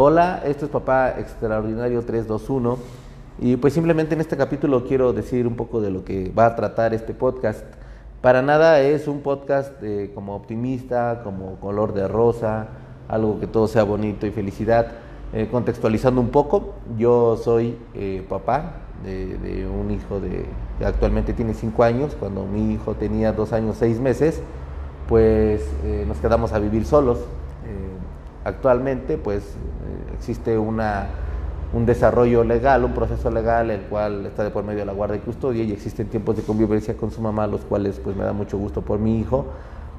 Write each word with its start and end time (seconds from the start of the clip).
Hola, 0.00 0.42
esto 0.44 0.66
es 0.66 0.70
Papá 0.70 1.18
Extraordinario 1.18 2.00
321 2.02 2.78
y 3.40 3.56
pues 3.56 3.72
simplemente 3.72 4.14
en 4.14 4.20
este 4.20 4.36
capítulo 4.36 4.84
quiero 4.84 5.12
decir 5.12 5.44
un 5.44 5.56
poco 5.56 5.80
de 5.80 5.90
lo 5.90 6.04
que 6.04 6.30
va 6.30 6.46
a 6.46 6.54
tratar 6.54 6.94
este 6.94 7.14
podcast. 7.14 7.64
Para 8.20 8.40
nada 8.40 8.78
es 8.78 9.08
un 9.08 9.22
podcast 9.22 9.72
eh, 9.82 10.12
como 10.14 10.36
optimista, 10.36 11.22
como 11.24 11.56
color 11.56 11.94
de 11.94 12.06
rosa, 12.06 12.68
algo 13.08 13.40
que 13.40 13.48
todo 13.48 13.66
sea 13.66 13.82
bonito 13.82 14.24
y 14.24 14.30
felicidad. 14.30 14.86
Eh, 15.32 15.48
contextualizando 15.50 16.20
un 16.20 16.28
poco, 16.28 16.74
yo 16.96 17.36
soy 17.36 17.76
eh, 17.94 18.24
papá 18.28 18.74
de, 19.02 19.66
un 19.66 19.90
hijo 19.90 20.20
de, 20.20 20.46
que 20.78 20.86
actualmente 20.86 21.32
tiene 21.32 21.54
5 21.54 21.82
años, 21.82 22.16
cuando 22.16 22.46
mi 22.46 22.74
hijo 22.74 22.94
tenía 22.94 23.32
2 23.32 23.52
años 23.52 23.76
6 23.80 23.98
meses, 23.98 24.42
pues 25.08 25.60
nos 26.06 26.18
quedamos 26.18 26.52
a 26.52 26.60
vivir 26.60 26.84
solos. 26.84 27.18
actualmente 28.44 29.18
pues 29.18 29.42
existe 30.18 30.58
una, 30.58 31.06
un 31.72 31.86
desarrollo 31.86 32.44
legal, 32.44 32.84
un 32.84 32.92
proceso 32.92 33.30
legal, 33.30 33.70
el 33.70 33.82
cual 33.82 34.26
está 34.26 34.44
de 34.44 34.50
por 34.50 34.64
medio 34.64 34.80
de 34.80 34.86
la 34.86 34.92
guardia 34.92 35.16
y 35.16 35.20
custodia 35.20 35.64
y 35.64 35.72
existen 35.72 36.08
tiempos 36.08 36.36
de 36.36 36.42
convivencia 36.42 36.96
con 36.96 37.10
su 37.10 37.20
mamá, 37.20 37.46
los 37.46 37.62
cuales 37.62 38.00
pues 38.02 38.16
me 38.16 38.24
da 38.24 38.32
mucho 38.32 38.58
gusto 38.58 38.82
por 38.82 38.98
mi 38.98 39.18
hijo. 39.18 39.46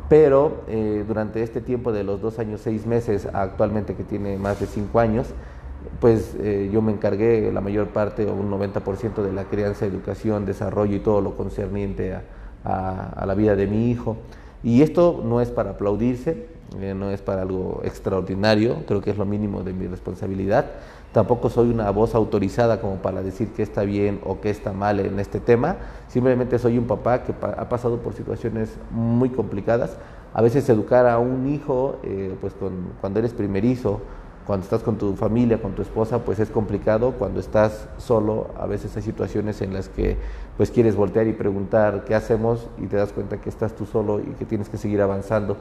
Pero 0.10 0.64
eh, 0.68 1.06
durante 1.08 1.44
este 1.44 1.62
tiempo 1.62 1.92
de 1.92 2.04
los 2.04 2.20
dos 2.20 2.40
años, 2.40 2.62
seis 2.62 2.88
meses, 2.88 3.28
actualmente 3.32 3.96
que 3.96 4.04
tiene 4.04 4.38
más 4.38 4.60
de 4.60 4.66
cinco 4.66 5.00
años, 5.00 5.28
pues 6.00 6.36
eh, 6.40 6.70
yo 6.74 6.82
me 6.82 6.92
encargué 6.92 7.52
la 7.52 7.62
mayor 7.62 7.90
parte 7.90 8.26
o 8.26 8.34
un 8.34 8.50
90% 8.50 9.22
de 9.22 9.32
la 9.32 9.44
crianza, 9.46 9.86
educación, 9.86 10.46
desarrollo 10.46 10.96
y 10.96 11.00
todo 11.00 11.22
lo 11.22 11.38
concerniente 11.38 12.16
a, 12.16 12.24
a 13.16 13.26
la 13.28 13.36
vida 13.36 13.56
de 13.56 13.68
mi 13.68 13.92
hijo. 13.92 14.18
Y 14.64 14.82
esto 14.82 15.24
no 15.24 15.42
es 15.42 15.52
para 15.52 15.72
aplaudirse, 15.72 16.48
eh, 16.80 16.94
no 16.94 17.10
es 17.10 17.22
para 17.22 17.42
algo 17.42 17.82
extraordinario, 17.84 18.84
creo 18.88 19.02
que 19.02 19.10
es 19.12 19.18
lo 19.18 19.26
mínimo 19.26 19.64
de 19.64 19.74
mi 19.74 19.88
responsabilidad. 19.88 20.66
Tampoco 21.12 21.50
soy 21.50 21.72
una 21.72 21.90
voz 21.90 22.14
autorizada 22.14 22.80
como 22.80 22.98
para 22.98 23.24
decir 23.24 23.50
que 23.50 23.64
está 23.64 23.84
bien 23.84 24.20
o 24.24 24.42
que 24.42 24.52
está 24.52 24.74
mal 24.74 25.00
en 25.00 25.20
este 25.20 25.40
tema. 25.40 25.78
Simplemente 26.08 26.60
soy 26.60 26.78
un 26.78 26.86
papá 26.86 27.24
que 27.24 27.34
ha 27.42 27.68
pasado 27.68 27.98
por 27.98 28.14
situaciones 28.14 28.78
muy 28.92 29.30
complicadas. 29.30 29.98
A 30.34 30.44
veces 30.44 30.70
educar 30.70 31.08
a 31.08 31.18
un 31.18 31.48
hijo, 31.48 31.98
eh, 32.04 32.36
pues 32.40 32.54
cuando 33.02 33.20
eres 33.20 33.34
primerizo, 33.34 34.02
cuando 34.50 34.64
estás 34.64 34.82
con 34.82 34.98
tu 34.98 35.16
familia, 35.16 35.62
con 35.62 35.74
tu 35.74 35.84
esposa, 35.84 36.26
pues 36.26 36.40
es 36.40 36.50
complicado. 36.50 37.12
Cuando 37.20 37.40
estás 37.40 37.88
solo, 38.00 38.48
a 38.58 38.66
veces 38.66 38.98
hay 38.98 39.04
situaciones 39.04 39.62
en 39.62 39.76
las 39.76 39.90
que 39.90 40.18
pues 40.58 40.72
quieres 40.72 40.96
voltear 40.96 41.28
y 41.28 41.34
preguntar 41.34 42.04
qué 42.04 42.16
hacemos 42.16 42.68
y 42.80 42.88
te 42.88 42.98
das 42.98 43.14
cuenta 43.14 43.40
que 43.40 43.48
estás 43.48 43.76
tú 43.76 43.86
solo 43.86 44.20
y 44.20 44.34
que 44.40 44.46
tienes 44.46 44.68
que 44.68 44.78
seguir 44.78 45.04
avanzando. 45.04 45.56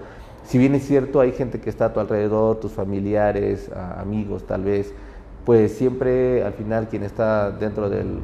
Si 0.46 0.56
bien 0.56 0.74
es 0.74 0.86
cierto, 0.86 1.20
hay 1.20 1.32
gente 1.32 1.60
que 1.60 1.68
está 1.68 1.84
a 1.84 1.92
tu 1.92 2.00
alrededor, 2.00 2.60
tus 2.60 2.72
familiares, 2.72 3.70
amigos 3.98 4.44
tal 4.44 4.64
vez, 4.64 4.94
pues 5.44 5.72
siempre 5.72 6.42
al 6.42 6.54
final 6.54 6.88
quien 6.88 7.02
está 7.02 7.50
dentro 7.50 7.90
del, 7.90 8.22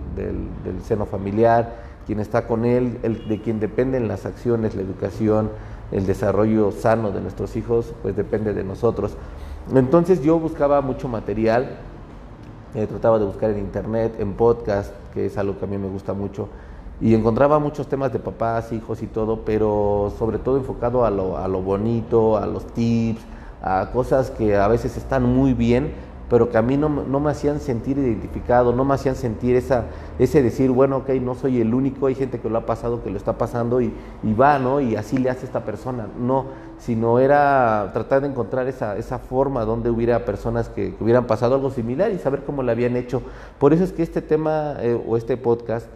seno 0.83 1.05
familiar, 1.05 1.75
quien 2.07 2.21
está 2.21 2.47
con 2.47 2.65
él, 2.65 3.01
el, 3.03 3.29
de 3.29 3.39
quien 3.43 3.61
dependen 3.61 4.09
las 4.09 4.25
acciones, 4.25 4.75
la 4.75 4.81
educación, 4.81 5.51
el 5.93 6.07
desarrollo 6.07 6.73
sano 6.73 7.11
de 7.11 7.21
nuestros 7.21 7.55
hijos, 7.55 7.93
pues 8.01 8.17
depende 8.17 8.55
de 8.55 8.65
nosotros. 8.65 9.15
Entonces 9.73 10.23
yo 10.23 10.39
buscaba 10.39 10.81
mucho 10.83 11.09
material, 11.09 11.77
eh, 12.75 12.87
trataba 12.87 13.19
de 13.19 13.25
buscar 13.25 13.51
en 13.51 13.61
internet, 13.61 14.17
en 14.19 14.35
podcast, 14.35 14.93
que 15.15 15.27
es 15.27 15.39
algo 15.39 15.59
que 15.59 15.65
a 15.65 15.69
mí 15.69 15.79
me 15.79 15.89
gusta 15.89 16.13
mucho, 16.13 16.49
y 17.01 17.15
encontraba 17.15 17.59
muchos 17.59 17.87
temas 17.87 18.13
de 18.13 18.19
papás, 18.19 18.73
hijos 18.73 19.03
y 19.03 19.07
todo, 19.07 19.41
pero 19.45 20.13
sobre 20.19 20.39
todo 20.39 20.59
enfocado 20.59 21.05
a 21.05 21.11
lo, 21.11 21.39
a 21.39 21.49
lo 21.49 21.63
bonito, 21.63 22.37
a 22.37 22.47
los 22.47 22.67
tips, 22.67 23.23
a 23.63 23.91
cosas 23.93 24.31
que 24.31 24.57
a 24.57 24.69
veces 24.69 24.97
están 24.97 25.25
muy 25.25 25.55
bien, 25.55 25.93
pero 26.29 26.51
que 26.51 26.57
a 26.57 26.63
mí 26.63 26.77
no, 26.77 26.89
me 26.89 27.31
hacían 27.31 27.61
sentir 27.61 27.99
identificado, 27.99 28.73
no 28.73 28.85
me 28.85 28.95
hacían 28.95 29.15
sentir 29.15 29.57
esa, 29.57 29.85
ese 30.19 30.43
decir, 30.43 30.71
bueno, 30.71 30.99
ok, 30.99 31.11
no 31.21 31.35
soy 31.35 31.61
el 31.61 31.75
único, 31.75 32.07
hay 32.07 32.15
gente 32.15 32.41
que 32.41 32.49
lo 32.49 32.59
ha 32.59 32.67
pasado, 32.67 33.03
que 33.03 33.11
lo 33.11 33.17
está 33.17 33.37
pasando 33.37 33.81
y, 33.81 33.93
va, 34.39 34.59
¿no? 34.59 34.81
Y 34.81 34.97
así 34.97 35.19
le 35.19 35.31
hace 35.31 35.45
esta 35.45 35.65
persona. 35.65 36.07
No, 36.19 36.47
sino 36.79 37.19
era 37.19 37.91
tratar 37.93 38.23
de 38.23 38.29
encontrar 38.29 38.69
esa, 38.69 38.97
esa 38.97 39.19
forma 39.19 39.65
donde 39.65 39.91
hubiera 39.91 40.25
personas 40.25 40.69
que, 40.69 40.95
hubieran 41.01 41.27
pasado 41.27 41.55
algo 41.55 41.71
similar 41.71 42.11
y 42.11 42.19
saber 42.19 42.43
cómo 42.45 42.63
lo 42.63 42.71
habían 42.73 42.97
hecho. 42.97 43.23
Por 43.59 43.73
eso 43.73 43.85
es 43.85 43.93
que 43.93 44.03
este 44.03 44.23
tema 44.23 44.77
eh, 44.81 44.99
o 45.07 45.17
este 45.17 45.37
podcast 45.37 45.87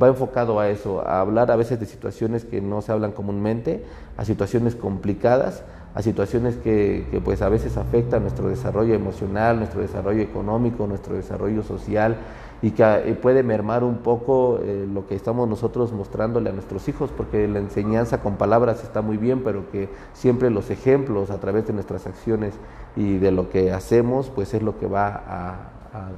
va 0.00 0.08
enfocado 0.08 0.58
a 0.60 0.68
eso, 0.68 1.06
a 1.06 1.20
hablar 1.20 1.50
a 1.50 1.56
veces 1.56 1.78
de 1.78 1.86
situaciones 1.86 2.44
que 2.44 2.60
no 2.60 2.82
se 2.82 2.92
hablan 2.92 3.12
comúnmente, 3.12 3.84
a 4.16 4.24
situaciones 4.24 4.74
complicadas, 4.74 5.62
a 5.94 6.02
situaciones 6.02 6.56
que, 6.56 7.06
pues 7.24 7.40
a 7.40 7.48
veces 7.48 7.76
afectan 7.76 8.22
nuestro 8.22 8.48
desarrollo 8.48 8.94
emocional, 8.94 9.58
nuestro 9.58 9.80
desarrollo 9.80 10.22
económico, 10.22 10.86
nuestro 10.86 11.14
desarrollo 11.14 11.62
social 11.62 12.16
y 12.62 12.72
que 12.72 12.82
eh, 12.82 13.14
puede 13.14 13.42
mermar 13.42 13.84
un 13.84 13.98
poco 13.98 14.58
eh, 14.62 14.88
lo 14.92 15.06
que 15.06 15.14
estamos 15.14 15.48
nosotros 15.48 15.92
mostrándole 15.92 16.50
a 16.50 16.52
nuestros 16.52 16.88
hijos, 16.88 17.10
porque 17.16 17.46
la 17.46 17.58
enseñanza 17.58 18.22
con 18.22 18.36
palabras 18.36 18.82
está 18.82 19.02
muy 19.02 19.18
bien, 19.18 19.42
pero 19.44 19.70
que 19.70 19.88
siempre 20.14 20.50
los 20.50 20.70
ejemplos 20.70 21.30
a 21.30 21.38
través 21.38 21.66
de 21.66 21.74
nuestras 21.74 22.06
acciones 22.06 22.54
y 22.96 23.18
de 23.18 23.30
lo 23.30 23.50
que 23.50 23.72
hacemos, 23.72 24.30
pues 24.34 24.54
es 24.54 24.62
lo 24.62 24.78
que 24.78 24.86
va 24.86 25.08
a, 25.08 25.56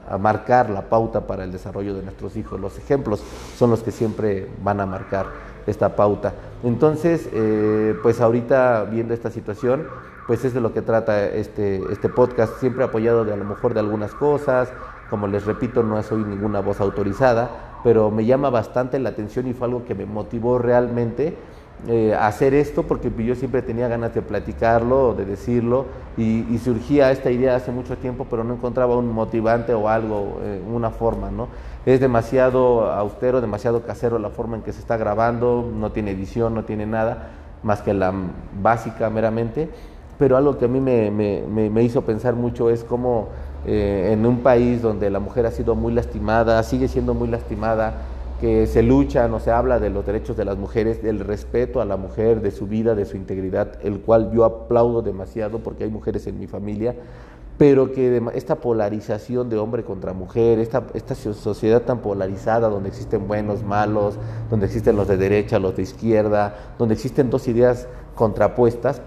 a, 0.08 0.18
marcar 0.18 0.70
la 0.70 0.88
pauta 0.88 1.26
para 1.26 1.44
el 1.44 1.52
desarrollo 1.52 1.94
de 1.94 2.02
nuestros 2.02 2.36
hijos. 2.36 2.60
Los 2.60 2.78
ejemplos 2.78 3.22
son 3.56 3.70
los 3.70 3.82
que 3.82 3.90
siempre 3.90 4.48
van 4.62 4.80
a 4.80 4.86
marcar 4.86 5.26
esta 5.66 5.96
pauta. 5.96 6.34
Entonces, 6.62 7.28
eh, 7.32 7.94
pues 8.02 8.20
ahorita 8.20 8.84
viendo 8.84 9.14
esta 9.14 9.30
situación, 9.30 9.86
pues 10.26 10.44
es 10.44 10.54
de 10.54 10.60
lo 10.60 10.72
que 10.72 10.82
trata 10.82 11.26
este, 11.26 11.80
este 11.90 12.08
podcast, 12.08 12.58
siempre 12.58 12.84
apoyado 12.84 13.24
de 13.24 13.32
a 13.32 13.36
lo 13.36 13.44
mejor 13.44 13.74
de 13.74 13.80
algunas 13.80 14.12
cosas, 14.14 14.72
como 15.10 15.28
les 15.28 15.44
repito, 15.44 15.82
no 15.82 16.02
soy 16.02 16.24
ninguna 16.24 16.60
voz 16.60 16.80
autorizada, 16.80 17.78
pero 17.84 18.10
me 18.10 18.24
llama 18.24 18.50
bastante 18.50 18.98
la 18.98 19.10
atención 19.10 19.46
y 19.46 19.54
fue 19.54 19.68
algo 19.68 19.84
que 19.84 19.94
me 19.94 20.06
motivó 20.06 20.58
realmente 20.58 21.36
eh, 21.88 22.16
hacer 22.18 22.54
esto 22.54 22.84
porque 22.84 23.12
yo 23.22 23.34
siempre 23.34 23.60
tenía 23.62 23.86
ganas 23.86 24.14
de 24.14 24.22
platicarlo, 24.22 25.14
de 25.14 25.24
decirlo 25.26 25.84
y, 26.16 26.58
surgía 26.58 27.12
esta 27.12 27.30
idea 27.30 27.54
hace 27.54 27.70
mucho 27.70 27.98
tiempo 27.98 28.26
pero 28.30 28.44
no 28.44 28.54
encontraba 28.54 28.96
un 28.96 29.12
motivante 29.12 29.74
o 29.74 29.88
algo, 29.88 30.40
eh, 30.42 30.60
una 30.72 30.90
forma, 30.90 31.30
¿no? 31.30 31.48
Es 31.84 32.00
demasiado 32.00 32.90
austero, 32.90 33.40
demasiado 33.40 33.82
casero 33.82 34.18
la 34.18 34.30
forma 34.30 34.56
en 34.56 34.62
que 34.62 34.72
se 34.72 34.80
está 34.80 34.96
grabando, 34.96 35.70
no 35.72 35.92
tiene 35.92 36.12
edición, 36.12 36.54
no 36.54 36.64
tiene 36.64 36.86
nada 36.86 37.28
más 37.62 37.82
que 37.82 37.92
la 37.92 38.12
básica 38.60 39.10
meramente, 39.10 39.68
pero 40.18 40.36
algo 40.36 40.58
que 40.58 40.64
a 40.64 40.68
mí 40.68 40.80
me, 40.80 41.82
hizo 41.82 42.02
pensar 42.02 42.34
mucho 42.34 42.70
es 42.70 42.84
cómo 42.84 43.28
eh, 43.66 44.10
en 44.12 44.24
un 44.24 44.38
país 44.38 44.80
donde 44.80 45.10
la 45.10 45.20
mujer 45.20 45.46
ha 45.46 45.50
sido 45.50 45.74
muy 45.74 45.92
lastimada, 45.92 46.62
sigue 46.62 46.88
siendo 46.88 47.12
muy 47.12 47.28
lastimada, 47.28 47.94
que 48.40 48.66
se 48.66 48.82
lucha, 48.82 49.28
no 49.28 49.40
se 49.40 49.50
habla 49.50 49.78
de 49.78 49.90
los 49.90 50.04
derechos 50.04 50.36
de 50.36 50.44
las 50.44 50.58
mujeres, 50.58 51.02
del 51.02 51.20
respeto 51.20 51.80
a 51.80 51.84
la 51.84 51.96
mujer, 51.96 52.42
de 52.42 52.50
su 52.50 52.66
vida, 52.66 52.94
de 52.94 53.04
su 53.04 53.16
integridad, 53.16 53.78
el 53.82 54.00
cual 54.00 54.30
yo 54.32 54.44
aplaudo 54.44 55.02
demasiado 55.02 55.60
porque 55.60 55.84
hay 55.84 55.90
mujeres 55.90 56.26
en 56.26 56.38
mi 56.38 56.46
familia, 56.46 56.94
pero 57.58 57.92
que 57.92 58.22
esta 58.34 58.56
polarización 58.56 59.48
de 59.48 59.56
hombre 59.56 59.84
contra 59.84 60.12
mujer, 60.12 60.58
esta, 60.58 60.84
esta 60.92 61.14
sociedad 61.14 61.82
tan 61.82 62.00
polarizada 62.00 62.68
donde 62.68 62.90
existen 62.90 63.26
buenos, 63.26 63.62
malos, 63.62 64.18
donde 64.50 64.66
existen 64.66 64.96
los 64.96 65.08
de 65.08 65.16
derecha, 65.16 65.58
los 65.58 65.74
de 65.74 65.82
izquierda, 65.82 66.74
donde 66.78 66.94
existen 66.94 67.30
dos 67.30 67.48
ideas 67.48 67.88
contrapuestas, 68.14 69.00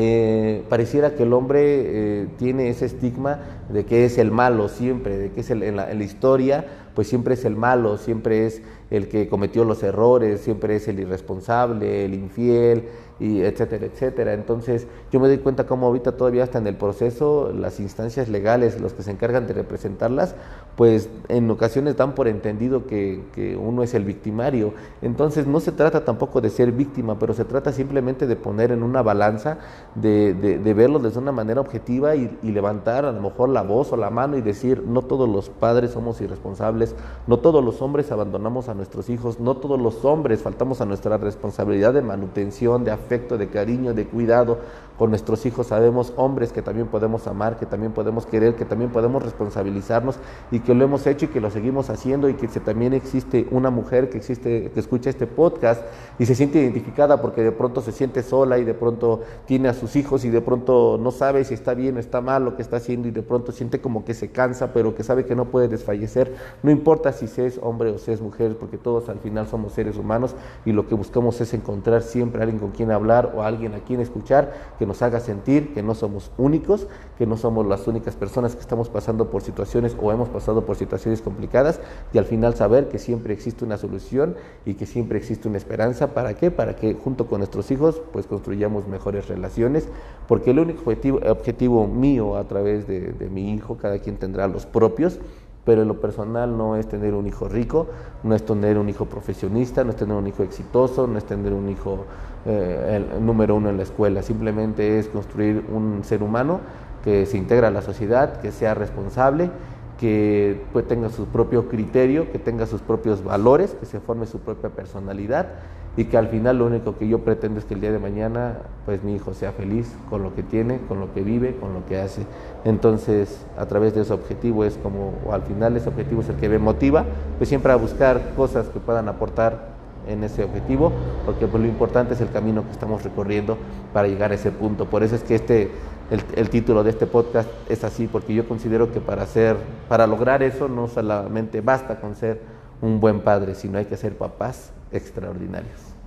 eh, 0.00 0.62
pareciera 0.68 1.16
que 1.16 1.24
el 1.24 1.32
hombre 1.32 1.60
eh, 1.64 2.28
tiene 2.36 2.68
ese 2.68 2.84
estigma 2.86 3.40
de 3.68 3.84
que 3.84 4.04
es 4.04 4.18
el 4.18 4.30
malo 4.30 4.68
siempre, 4.68 5.18
de 5.18 5.32
que 5.32 5.40
es 5.40 5.50
en, 5.50 5.74
la, 5.74 5.92
historia, 5.94 6.87
pues 6.98 7.06
siempre 7.06 7.34
es 7.34 7.44
el 7.44 7.54
malo, 7.54 7.96
siempre 7.96 8.44
es 8.44 8.60
el 8.90 9.06
que 9.06 9.28
cometió 9.28 9.62
los 9.62 9.84
errores, 9.84 10.40
siempre 10.40 10.74
es 10.74 10.88
el 10.88 10.98
irresponsable, 10.98 12.04
el 12.04 12.12
infiel, 12.12 12.88
y 13.20 13.40
etcétera, 13.40 13.86
etcétera. 13.86 14.32
Entonces 14.32 14.86
yo 15.10 15.20
me 15.20 15.28
doy 15.28 15.38
cuenta 15.38 15.66
cómo 15.66 15.86
ahorita 15.86 16.12
todavía 16.12 16.44
está 16.44 16.58
en 16.58 16.66
el 16.66 16.76
proceso, 16.76 17.52
las 17.52 17.80
instancias 17.80 18.28
legales, 18.28 18.80
los 18.80 18.92
que 18.92 19.02
se 19.02 19.10
encargan 19.10 19.46
de 19.46 19.54
representarlas, 19.54 20.34
pues 20.76 21.08
en 21.28 21.50
ocasiones 21.50 21.96
dan 21.96 22.14
por 22.14 22.28
entendido 22.28 22.86
que, 22.86 23.24
que, 23.34 23.56
uno 23.56 23.82
es 23.82 23.94
el 23.94 24.04
victimario. 24.04 24.74
Entonces 25.02 25.46
no 25.46 25.58
se 25.60 25.72
trata 25.72 26.04
tampoco 26.04 26.40
de 26.40 26.50
ser 26.50 26.70
víctima, 26.70 27.18
pero 27.18 27.34
se 27.34 27.44
trata 27.44 27.72
simplemente 27.72 28.26
de 28.26 28.36
poner 28.36 28.70
en 28.70 28.82
una 28.82 29.02
balanza, 29.02 29.58
de, 29.96 30.34
de, 30.34 30.74
verlo 30.74 31.00
desde 31.00 31.18
una 31.18 31.32
manera 31.32 31.60
objetiva 31.60 32.14
y, 32.14 32.28
levantar 32.42 33.04
a 33.04 33.12
lo 33.12 33.20
mejor 33.20 33.50
la 33.50 33.62
voz 33.62 33.92
o 33.92 33.96
la 33.96 34.10
mano 34.10 34.36
y 34.36 34.40
decir, 34.40 34.82
no 34.84 35.02
todos 35.02 35.28
los 35.28 35.48
padres 35.48 35.92
somos 35.92 36.20
irresponsables, 36.20 36.87
no 37.26 37.38
todos 37.38 37.64
los 37.64 37.82
hombres 37.82 38.10
abandonamos 38.12 38.68
a 38.68 38.74
nuestros 38.74 39.08
hijos, 39.10 39.40
no 39.40 39.56
todos 39.56 39.80
los 39.80 40.04
hombres 40.04 40.42
faltamos 40.42 40.80
a 40.80 40.86
nuestra 40.86 41.16
responsabilidad 41.18 41.94
de 41.94 42.02
manutención, 42.02 42.84
de 42.84 42.90
afecto, 42.90 43.38
de 43.38 43.48
cariño, 43.48 43.94
de 43.94 44.06
cuidado, 44.06 44.58
con 44.98 45.10
nuestros 45.10 45.46
hijos 45.46 45.68
sabemos 45.68 46.12
hombres 46.16 46.52
que 46.52 46.60
también 46.60 46.88
podemos 46.88 47.26
amar, 47.28 47.56
que 47.56 47.66
también 47.66 47.92
podemos 47.92 48.26
querer, 48.26 48.56
que 48.56 48.64
también 48.64 48.90
podemos 48.90 49.22
responsabilizarnos 49.22 50.16
y 50.50 50.60
que 50.60 50.74
lo 50.74 50.84
hemos 50.84 51.06
hecho 51.06 51.26
y 51.26 51.28
que 51.28 51.40
lo 51.40 51.50
seguimos 51.50 51.88
haciendo 51.88 52.28
y 52.28 52.34
que 52.34 52.48
también 52.48 52.92
existe 52.94 53.46
una 53.52 53.70
mujer 53.70 54.10
que 54.10 54.18
existe 54.18 54.70
que 54.72 54.80
escucha 54.80 55.08
este 55.10 55.26
podcast 55.26 55.82
y 56.18 56.26
se 56.26 56.34
siente 56.34 56.60
identificada 56.60 57.20
porque 57.20 57.42
de 57.42 57.52
pronto 57.52 57.80
se 57.80 57.92
siente 57.92 58.22
sola 58.22 58.58
y 58.58 58.64
de 58.64 58.74
pronto 58.74 59.20
tiene 59.46 59.68
a 59.68 59.74
sus 59.74 59.94
hijos 59.94 60.24
y 60.24 60.30
de 60.30 60.40
pronto 60.40 60.98
no 61.00 61.12
sabe 61.12 61.44
si 61.44 61.54
está 61.54 61.74
bien 61.74 61.96
o 61.96 62.00
está 62.00 62.20
mal 62.20 62.44
lo 62.44 62.56
que 62.56 62.62
está 62.62 62.78
haciendo 62.78 63.06
y 63.06 63.12
de 63.12 63.22
pronto 63.22 63.52
siente 63.52 63.80
como 63.80 64.04
que 64.04 64.14
se 64.14 64.30
cansa, 64.30 64.72
pero 64.72 64.94
que 64.94 65.04
sabe 65.04 65.24
que 65.24 65.36
no 65.36 65.46
puede 65.46 65.68
desfallecer. 65.68 66.34
No 66.62 66.70
importa 66.78 67.12
si 67.12 67.26
se 67.26 67.46
es 67.46 67.58
hombre 67.62 67.90
o 67.90 67.98
se 67.98 68.12
es 68.12 68.20
mujer, 68.20 68.56
porque 68.56 68.78
todos 68.78 69.08
al 69.08 69.18
final 69.18 69.46
somos 69.46 69.72
seres 69.72 69.96
humanos 69.96 70.34
y 70.64 70.72
lo 70.72 70.86
que 70.86 70.94
buscamos 70.94 71.40
es 71.40 71.52
encontrar 71.52 72.02
siempre 72.02 72.40
a 72.40 72.44
alguien 72.44 72.60
con 72.60 72.70
quien 72.70 72.90
hablar 72.90 73.32
o 73.34 73.42
a 73.42 73.46
alguien 73.46 73.74
a 73.74 73.80
quien 73.80 74.00
escuchar 74.00 74.52
que 74.78 74.86
nos 74.86 75.02
haga 75.02 75.20
sentir 75.20 75.74
que 75.74 75.82
no 75.82 75.94
somos 75.94 76.30
únicos, 76.38 76.86
que 77.18 77.26
no 77.26 77.36
somos 77.36 77.66
las 77.66 77.86
únicas 77.88 78.14
personas 78.14 78.54
que 78.54 78.60
estamos 78.60 78.88
pasando 78.88 79.30
por 79.30 79.42
situaciones 79.42 79.96
o 80.00 80.12
hemos 80.12 80.28
pasado 80.28 80.64
por 80.64 80.76
situaciones 80.76 81.20
complicadas 81.20 81.80
y 82.12 82.18
al 82.18 82.24
final 82.24 82.54
saber 82.54 82.88
que 82.88 82.98
siempre 82.98 83.34
existe 83.34 83.64
una 83.64 83.76
solución 83.76 84.36
y 84.64 84.74
que 84.74 84.86
siempre 84.86 85.18
existe 85.18 85.48
una 85.48 85.58
esperanza. 85.58 86.14
¿Para 86.14 86.34
qué? 86.34 86.50
Para 86.50 86.76
que 86.76 86.94
junto 86.94 87.26
con 87.26 87.38
nuestros 87.38 87.70
hijos 87.70 88.00
pues 88.12 88.26
construyamos 88.26 88.86
mejores 88.86 89.28
relaciones, 89.28 89.88
porque 90.28 90.52
el 90.52 90.60
único 90.60 90.82
objetivo, 90.82 91.20
objetivo 91.28 91.86
mío 91.86 92.36
a 92.36 92.44
través 92.44 92.86
de, 92.86 93.12
de 93.12 93.28
mi 93.28 93.52
hijo, 93.52 93.76
cada 93.76 93.98
quien 93.98 94.16
tendrá 94.16 94.46
los 94.48 94.66
propios, 94.66 95.18
pero 95.68 95.82
en 95.82 95.88
lo 95.88 96.00
personal 96.00 96.56
no 96.56 96.76
es 96.76 96.88
tener 96.88 97.12
un 97.12 97.26
hijo 97.26 97.46
rico, 97.46 97.88
no 98.22 98.34
es 98.34 98.42
tener 98.42 98.78
un 98.78 98.88
hijo 98.88 99.04
profesionista, 99.04 99.84
no 99.84 99.90
es 99.90 99.96
tener 99.96 100.16
un 100.16 100.26
hijo 100.26 100.42
exitoso, 100.42 101.06
no 101.06 101.18
es 101.18 101.24
tener 101.24 101.52
un 101.52 101.68
hijo 101.68 102.06
eh, 102.46 103.02
el 103.14 103.26
número 103.26 103.54
uno 103.54 103.68
en 103.68 103.76
la 103.76 103.82
escuela, 103.82 104.22
simplemente 104.22 104.98
es 104.98 105.08
construir 105.08 105.62
un 105.70 106.04
ser 106.04 106.22
humano 106.22 106.60
que 107.04 107.26
se 107.26 107.36
integra 107.36 107.68
a 107.68 107.70
la 107.70 107.82
sociedad, 107.82 108.40
que 108.40 108.50
sea 108.50 108.72
responsable, 108.72 109.50
que 109.98 110.60
pues, 110.72 110.86
tenga 110.86 111.08
su 111.10 111.26
propio 111.26 111.68
criterio, 111.68 112.30
que 112.30 112.38
tenga 112.38 112.66
sus 112.66 112.80
propios 112.80 113.22
valores, 113.22 113.74
que 113.78 113.86
se 113.86 114.00
forme 114.00 114.26
su 114.26 114.38
propia 114.38 114.70
personalidad 114.70 115.48
y 115.96 116.04
que 116.04 116.16
al 116.16 116.28
final 116.28 116.58
lo 116.58 116.66
único 116.66 116.96
que 116.96 117.08
yo 117.08 117.18
pretendo 117.24 117.58
es 117.58 117.64
que 117.64 117.74
el 117.74 117.80
día 117.80 117.90
de 117.90 117.98
mañana 117.98 118.58
pues 118.86 119.02
mi 119.02 119.16
hijo 119.16 119.34
sea 119.34 119.50
feliz 119.50 119.92
con 120.08 120.22
lo 120.22 120.32
que 120.32 120.44
tiene, 120.44 120.78
con 120.86 121.00
lo 121.00 121.12
que 121.12 121.22
vive, 121.22 121.56
con 121.56 121.74
lo 121.74 121.84
que 121.86 121.98
hace. 121.98 122.22
Entonces, 122.64 123.44
a 123.56 123.66
través 123.66 123.94
de 123.94 124.02
ese 124.02 124.12
objetivo 124.12 124.64
es 124.64 124.76
como, 124.76 125.14
o 125.26 125.32
al 125.32 125.42
final 125.42 125.76
ese 125.76 125.88
objetivo 125.88 126.20
es 126.20 126.28
el 126.28 126.36
que 126.36 126.48
me 126.48 126.58
motiva, 126.58 127.04
pues 127.38 127.48
siempre 127.48 127.72
a 127.72 127.76
buscar 127.76 128.34
cosas 128.36 128.68
que 128.68 128.78
puedan 128.78 129.08
aportar 129.08 129.76
en 130.06 130.22
ese 130.22 130.44
objetivo, 130.44 130.92
porque 131.26 131.48
pues, 131.48 131.62
lo 131.62 131.68
importante 131.68 132.14
es 132.14 132.20
el 132.20 132.30
camino 132.30 132.64
que 132.64 132.70
estamos 132.70 133.02
recorriendo 133.02 133.58
para 133.92 134.06
llegar 134.06 134.30
a 134.30 134.36
ese 134.36 134.52
punto. 134.52 134.86
Por 134.86 135.02
eso 135.02 135.16
es 135.16 135.24
que 135.24 135.34
este, 135.34 135.72
el, 136.10 136.22
el, 136.34 136.50
título 136.50 136.84
de 136.84 136.90
este 136.90 137.06
podcast 137.06 137.48
es 137.68 137.84
así, 137.84 138.06
porque 138.06 138.34
yo 138.34 138.48
considero 138.48 138.92
que 138.92 139.00
para, 139.00 139.22
hacer, 139.22 139.56
para 139.88 140.06
lograr 140.06 140.42
eso 140.42 140.68
no 140.68 140.88
solamente 140.88 141.60
basta 141.60 142.00
con 142.00 142.16
ser 142.16 142.40
un 142.80 143.00
buen 143.00 143.20
padre, 143.20 143.54
sino 143.54 143.78
hay 143.78 143.84
que 143.84 143.96
ser 143.96 144.16
papás 144.16 144.72
extraordinarios. 144.90 145.97